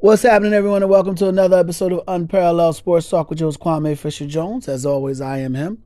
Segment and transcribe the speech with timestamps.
[0.00, 3.98] What's happening, everyone, and welcome to another episode of Unparalleled Sports Talk with Joe's Kwame
[3.98, 4.68] Fisher Jones.
[4.68, 5.82] As always, I am him.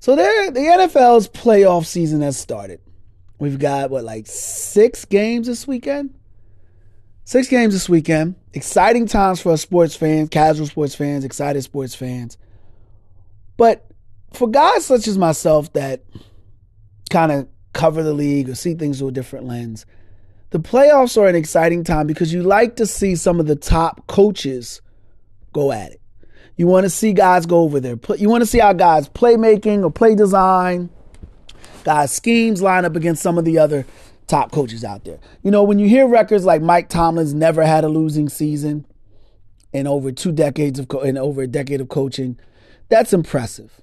[0.00, 2.80] So there, the NFL's playoff season has started.
[3.38, 6.18] We've got what, like six games this weekend?
[7.22, 8.34] Six games this weekend.
[8.54, 12.36] Exciting times for us sports fans, casual sports fans, excited sports fans.
[13.56, 13.88] But
[14.32, 16.02] for guys such as myself that
[17.08, 19.86] kind of cover the league or see things through a different lens,
[20.56, 24.06] the playoffs are an exciting time because you like to see some of the top
[24.06, 24.80] coaches
[25.52, 26.00] go at it.
[26.56, 27.98] You want to see guys go over there.
[28.16, 30.88] You want to see how guys playmaking or play design,
[31.84, 33.84] guys schemes line up against some of the other
[34.28, 35.18] top coaches out there.
[35.42, 38.86] You know, when you hear records like Mike Tomlin's never had a losing season
[39.74, 42.40] in over two decades of co- in over a decade of coaching,
[42.88, 43.82] that's impressive.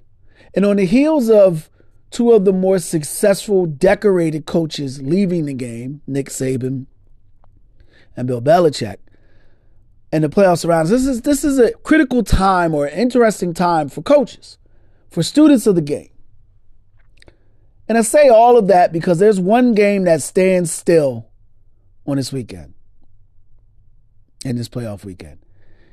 [0.56, 1.70] And on the heels of
[2.14, 6.86] two of the more successful, decorated coaches leaving the game, Nick Saban
[8.16, 8.98] and Bill Belichick,
[10.12, 10.88] and the playoffs around.
[10.88, 14.60] This is this is a critical time or interesting time for coaches,
[15.10, 16.12] for students of the game.
[17.90, 21.30] And I say all of that because there's one game that stands still
[22.06, 22.76] on this weekend.
[24.46, 25.40] In this playoff weekend.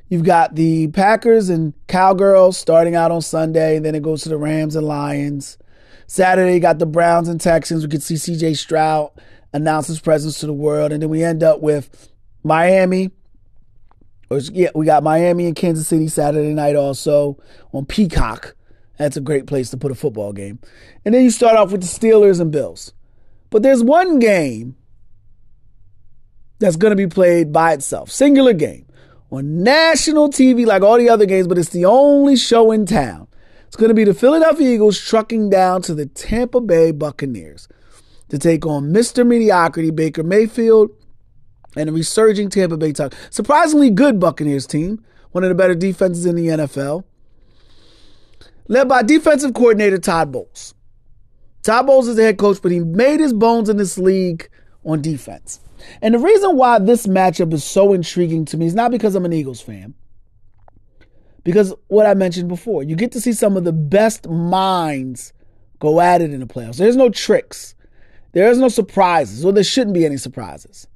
[0.09, 4.29] You've got the Packers and Cowgirls starting out on Sunday, and then it goes to
[4.29, 5.57] the Rams and Lions.
[6.11, 7.85] Saturday, got the Browns and Texans.
[7.85, 9.13] We could see CJ Stroud
[9.53, 10.91] announce his presence to the world.
[10.91, 12.11] And then we end up with
[12.43, 13.13] Miami.
[14.29, 17.39] Or, yeah, we got Miami and Kansas City Saturday night also
[17.73, 18.57] on Peacock.
[18.99, 20.59] That's a great place to put a football game.
[21.05, 22.93] And then you start off with the Steelers and Bills.
[23.51, 24.75] But there's one game
[26.59, 28.85] that's going to be played by itself, singular game
[29.31, 33.29] on national TV like all the other games, but it's the only show in town.
[33.71, 37.69] It's going to be the Philadelphia Eagles trucking down to the Tampa Bay Buccaneers
[38.29, 39.25] to take on Mr.
[39.25, 40.91] Mediocrity Baker Mayfield
[41.77, 43.17] and a resurging Tampa Bay Tigers.
[43.31, 47.05] Surprisingly good Buccaneers team, one of the better defenses in the NFL,
[48.67, 50.75] led by defensive coordinator Todd Bowles.
[51.63, 54.49] Todd Bowles is the head coach, but he made his bones in this league
[54.85, 55.61] on defense.
[56.03, 59.25] And the reason why this matchup is so intriguing to me is not because I'm
[59.25, 59.95] an Eagles fan.
[61.45, 65.33] Because what I mentioned before, you get to see some of the best minds
[65.79, 66.77] go at it in the playoffs.
[66.77, 67.75] There's no tricks.
[68.33, 70.87] There's no surprises, or there shouldn't be any surprises.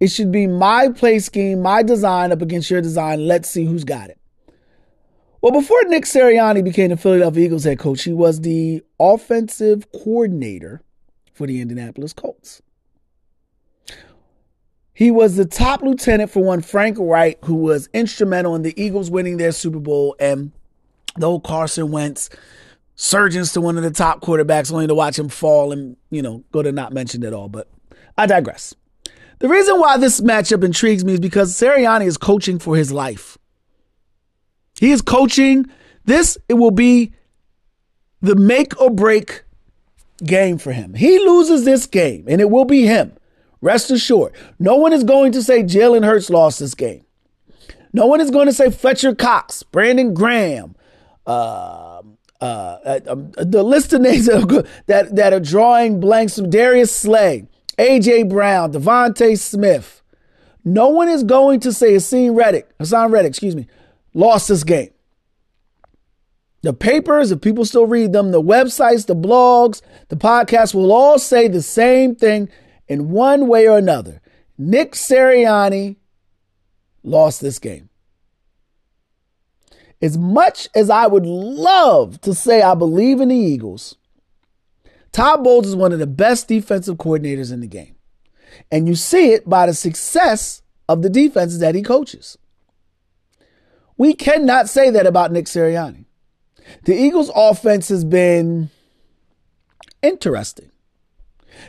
[0.00, 3.26] It should be my play scheme, my design up against your design.
[3.26, 4.18] Let's see who's got it.
[5.40, 10.82] Well, before Nick Sirianni became the Philadelphia Eagles head coach, he was the offensive coordinator
[11.32, 12.62] for the Indianapolis Colts.
[14.94, 19.10] He was the top lieutenant for one Frank Reich, who was instrumental in the Eagles
[19.10, 20.52] winning their Super Bowl and
[21.16, 22.30] though Carson Wentz
[22.94, 26.44] surgeons to one of the top quarterbacks, only to watch him fall and, you know,
[26.52, 27.48] go to not mention it all.
[27.48, 27.68] But
[28.16, 28.74] I digress.
[29.38, 33.38] The reason why this matchup intrigues me is because Sirianni is coaching for his life.
[34.78, 35.66] He is coaching.
[36.04, 37.12] This it will be
[38.20, 39.42] the make or break
[40.24, 40.94] game for him.
[40.94, 43.14] He loses this game, and it will be him.
[43.62, 47.06] Rest assured, no one is going to say Jalen Hurts lost this game.
[47.92, 50.74] No one is going to say Fletcher Cox, Brandon Graham,
[51.26, 52.02] uh,
[52.40, 56.94] uh, uh, um, the list of names that are, that, are drawing blanks from Darius
[56.94, 57.46] Slay,
[57.78, 60.02] AJ Brown, DeVonta Smith.
[60.64, 63.68] No one is going to say Haason Reddick, Haason Reddick, excuse me,
[64.12, 64.90] lost this game.
[66.62, 71.18] The papers, if people still read them, the websites, the blogs, the podcasts will all
[71.18, 72.48] say the same thing
[72.92, 74.20] in one way or another.
[74.58, 75.96] Nick Sirianni
[77.02, 77.88] lost this game.
[80.02, 83.96] As much as I would love to say I believe in the Eagles,
[85.10, 87.96] Todd Bowles is one of the best defensive coordinators in the game.
[88.70, 92.36] And you see it by the success of the defenses that he coaches.
[93.96, 96.04] We cannot say that about Nick Sirianni.
[96.84, 98.68] The Eagles' offense has been
[100.02, 100.71] interesting.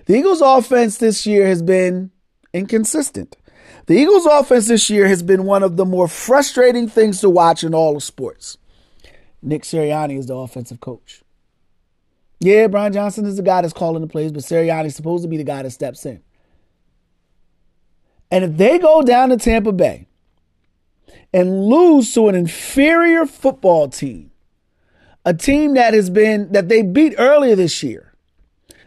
[0.06, 2.12] The Eagles' offense this year has been
[2.54, 3.38] inconsistent.
[3.86, 7.64] The Eagles' offense this year has been one of the more frustrating things to watch
[7.64, 8.58] in all of sports.
[9.42, 11.22] Nick Sirianni is the offensive coach.
[12.40, 15.30] Yeah, Brian Johnson is the guy that's calling the plays, but Sirianni is supposed to
[15.30, 16.22] be the guy that steps in.
[18.32, 20.08] And if they go down to Tampa Bay
[21.34, 24.32] and lose to an inferior football team,
[25.26, 28.13] a team that has been that they beat earlier this year,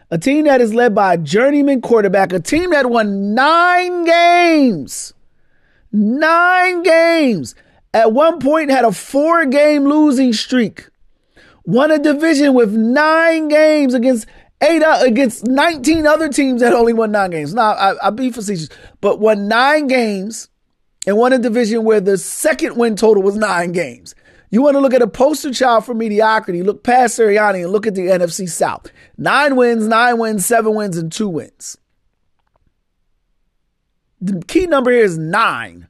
[0.09, 5.13] a team that is led by a journeyman quarterback, a team that won nine games.
[5.91, 7.55] Nine games.
[7.93, 10.89] At one point had a four game losing streak.
[11.65, 14.27] Won a division with nine games against
[14.61, 17.53] eight uh, against 19 other teams that only won nine games.
[17.53, 18.69] Now, I, I'll be facetious,
[19.01, 20.49] but won nine games
[21.05, 24.15] and won a division where the second win total was nine games.
[24.49, 27.85] You want to look at a poster child for mediocrity, look past Sirianni and look
[27.85, 28.91] at the NFC South.
[29.17, 31.77] Nine wins, nine wins, seven wins, and two wins.
[34.21, 35.87] The key number here is nine.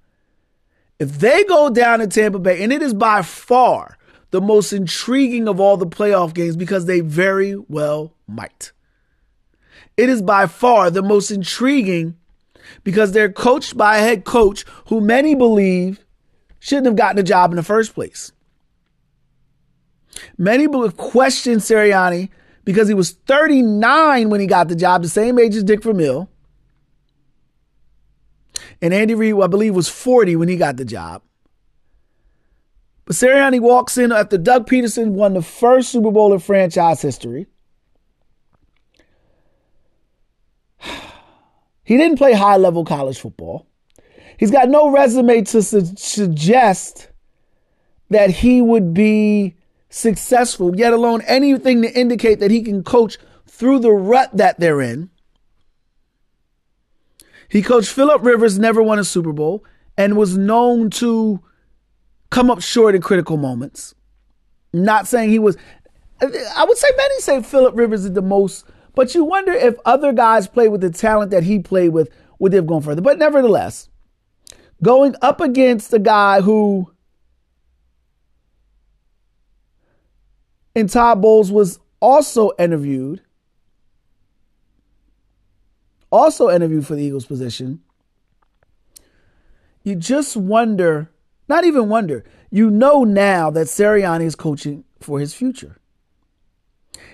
[0.99, 3.97] If they go down to Tampa Bay, and it is by far
[4.31, 8.71] the most intriguing of all the playoff games because they very well might.
[9.95, 12.17] It is by far the most intriguing
[12.83, 16.03] because they're coached by a head coach who many believe
[16.59, 18.31] shouldn't have gotten a job in the first place.
[20.37, 22.29] Many question Sirianni
[22.63, 26.29] because he was 39 when he got the job, the same age as Dick Vermeil.
[28.81, 31.21] And Andy Reid, I believe, was 40 when he got the job.
[33.05, 37.47] But Sirianni walks in after Doug Pederson won the first Super Bowl in franchise history.
[41.87, 43.65] He didn't play high level college football.
[44.37, 47.07] He's got no resume to su- suggest
[48.09, 49.55] that he would be
[49.97, 53.17] successful, yet alone anything to indicate that he can coach
[53.47, 55.09] through the rut that they're in.
[57.49, 59.63] He coached Philip Rivers, never won a Super Bowl,
[59.97, 61.41] and was known to
[62.29, 63.95] come up short in critical moments.
[64.73, 65.57] Not saying he was,
[66.21, 68.65] I would say many say Philip Rivers is the most,
[68.95, 72.09] but you wonder if other guys played with the talent that he played with,
[72.39, 73.01] would they have gone further?
[73.01, 73.89] But nevertheless,
[74.83, 76.91] going up against a guy who
[80.77, 83.21] and Todd Bowles was also interviewed,
[86.11, 87.81] also interviewed for the Eagles position.
[89.81, 91.09] You just wonder,
[91.49, 95.77] not even wonder, you know now that Sirianni is coaching for his future.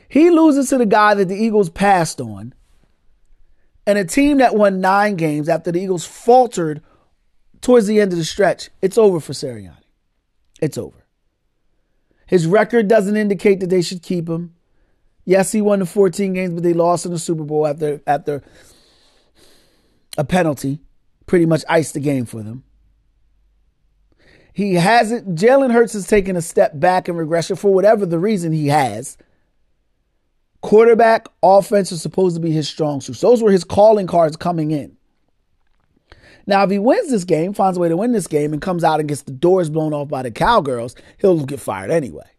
[0.10, 2.54] He loses to the guy that the Eagles passed on,
[3.88, 6.82] and a team that won nine games after the Eagles faltered
[7.62, 8.72] towards the end of the stretch.
[8.82, 9.78] It's over for Sirianni.
[10.62, 11.03] It's over.
[12.26, 14.54] His record doesn't indicate that they should keep him.
[15.26, 18.42] Yes, he won the 14 games, but they lost in the Super Bowl after after
[20.18, 20.80] a penalty.
[21.26, 22.64] Pretty much iced the game for them.
[24.54, 25.36] He hasn't.
[25.36, 29.18] Jalen Hurts has taken a step back in regression for whatever the reason he has.
[30.62, 33.20] Quarterback offense is supposed to be his strong suit.
[33.20, 34.96] Those were his calling cards coming in.
[36.46, 38.84] Now, if he wins this game, finds a way to win this game, and comes
[38.84, 42.30] out and gets the doors blown off by the Cowgirls, he'll get fired anyway.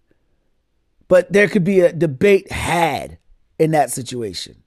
[1.09, 3.19] But there could be a debate had
[3.59, 4.63] in that situation.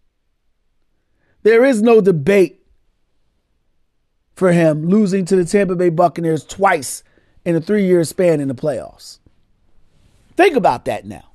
[1.44, 2.66] There is no debate
[4.34, 7.04] for him losing to the Tampa Bay Buccaneers twice
[7.46, 9.20] in a three year span in the playoffs.
[10.36, 11.32] Think about that now.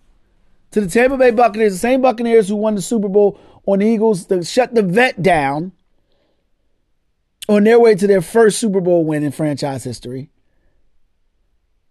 [0.73, 3.87] To the Tampa Bay Buccaneers, the same Buccaneers who won the Super Bowl on the
[3.87, 5.73] Eagles to shut the vet down
[7.49, 10.31] on their way to their first Super Bowl win in franchise history,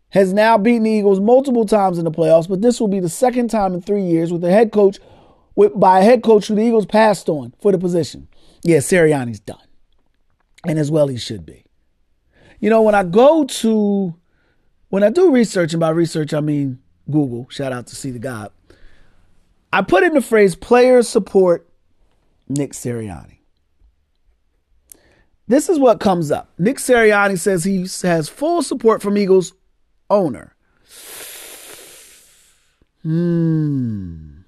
[0.10, 3.10] has now beaten the Eagles multiple times in the playoffs, but this will be the
[3.10, 5.00] second time in three years with a head coach
[5.56, 8.28] with, by a head coach who the Eagles passed on for the position.
[8.64, 9.58] Yeah, Sirianni's done.
[10.66, 11.66] And as well he should be.
[12.60, 14.16] You know, when I go to
[14.90, 18.20] when I do research, and by research I mean Google, shout out to See the
[18.20, 18.52] God,
[19.74, 21.68] I put in the phrase players support
[22.48, 23.38] Nick Sirianni.
[25.52, 26.50] This is what comes up.
[26.58, 29.52] Nick Sirianni says he has full support from Eagles
[30.10, 30.56] owner.
[33.04, 34.44] Hmm.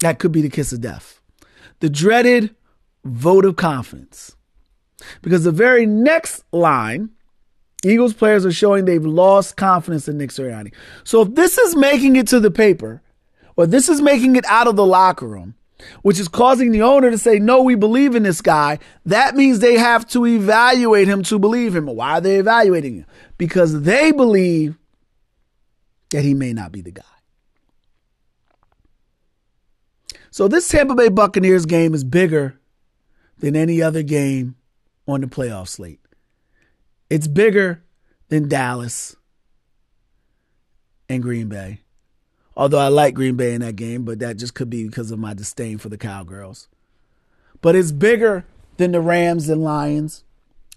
[0.00, 1.22] That could be the kiss of death.
[1.78, 2.54] The dreaded
[3.02, 4.36] vote of confidence.
[5.22, 7.08] Because the very next line,
[7.82, 10.74] Eagles players are showing they've lost confidence in Nick Sirianni.
[11.04, 13.00] So if this is making it to the paper,
[13.56, 15.54] or this is making it out of the locker room,
[16.02, 18.78] which is causing the owner to say, no, we believe in this guy.
[19.06, 21.86] That means they have to evaluate him to believe him.
[21.86, 23.06] Why are they evaluating him?
[23.38, 24.76] Because they believe
[26.10, 27.02] that he may not be the guy.
[30.30, 32.58] So this Tampa Bay Buccaneers game is bigger
[33.38, 34.56] than any other game
[35.06, 36.00] on the playoff slate.
[37.08, 37.82] It's bigger
[38.28, 39.16] than Dallas
[41.08, 41.80] and Green Bay.
[42.56, 45.18] Although I like Green Bay in that game, but that just could be because of
[45.18, 46.68] my disdain for the Cowgirls.
[47.60, 48.44] But it's bigger
[48.76, 50.24] than the Rams and Lions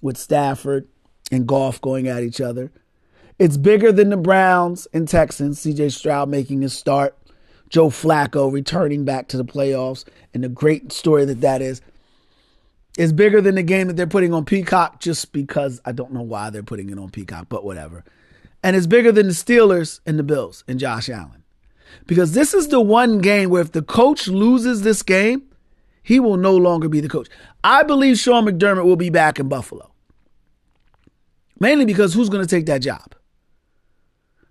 [0.01, 0.88] with Stafford
[1.32, 2.72] and Goff going at each other.
[3.39, 7.18] It's bigger than the Browns and Texans, CJ Stroud making his start,
[7.70, 11.82] Joe Flacco returning back to the playoffs, and the great story that that is.
[12.96, 16.22] It's bigger than the game that they're putting on Peacock just because I don't know
[16.22, 18.03] why they're putting it on Peacock, but whatever.
[18.62, 21.43] And it's bigger than the Steelers and the Bills and Josh Allen.
[22.06, 25.44] Because this is the one game where if the coach loses this game,
[26.04, 27.30] he will no longer be the coach.
[27.64, 29.92] I believe Sean McDermott will be back in Buffalo.
[31.60, 33.16] Mainly because who's going to take that job?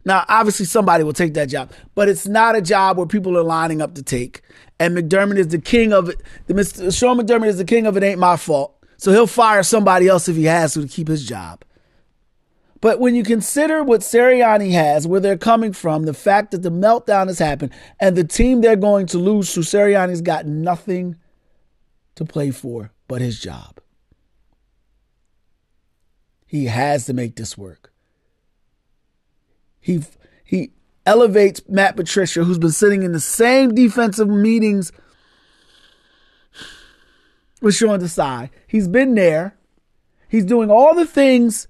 [0.04, 3.44] Now, obviously, somebody will take that job, but it's not a job where people are
[3.44, 4.40] lining up to take.
[4.80, 6.20] And McDermott is the king of it.
[6.46, 6.96] The Mr.
[6.96, 8.02] Sean McDermott is the king of it.
[8.02, 8.76] Ain't my fault.
[8.96, 11.64] So he'll fire somebody else if he has to to keep his job.
[12.82, 16.70] But when you consider what Sirianni has, where they're coming from, the fact that the
[16.70, 21.16] meltdown has happened, and the team they're going to lose, so Sirianni's got nothing
[22.16, 23.78] to play for but his job.
[26.44, 27.92] He has to make this work.
[29.78, 30.02] He
[30.44, 30.72] he
[31.06, 34.90] elevates Matt Patricia, who's been sitting in the same defensive meetings
[37.60, 38.50] with Sean Desai.
[38.66, 39.56] He's been there.
[40.28, 41.68] He's doing all the things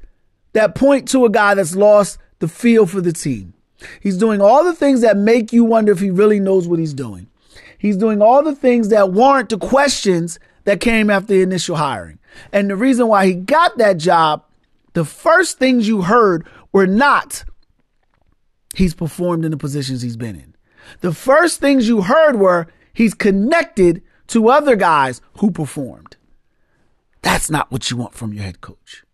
[0.53, 3.55] that point to a guy that's lost the feel for the team.
[4.01, 6.95] He's doing all the things that make you wonder if he really knows what he's
[6.95, 7.29] doing.
[7.79, 12.19] He's doing all the things that warrant the questions that came after the initial hiring.
[12.53, 14.45] And the reason why he got that job,
[14.93, 17.45] the first things you heard were not
[18.75, 20.55] he's performed in the positions he's been in.
[21.01, 26.17] The first things you heard were he's connected to other guys who performed.
[27.23, 29.05] That's not what you want from your head coach.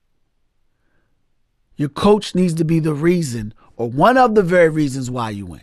[1.79, 5.47] Your coach needs to be the reason or one of the very reasons why you
[5.47, 5.63] win.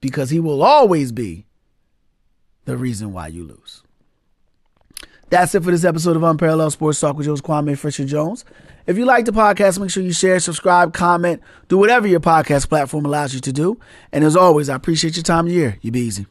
[0.00, 1.46] Because he will always be
[2.64, 3.84] the reason why you lose.
[5.30, 8.44] That's it for this episode of Unparalleled Sports Talk with Joe's Kwame Fisher Jones.
[8.88, 12.68] If you like the podcast, make sure you share, subscribe, comment, do whatever your podcast
[12.68, 13.78] platform allows you to do.
[14.10, 15.78] And as always, I appreciate your time of year.
[15.80, 16.26] You be easy.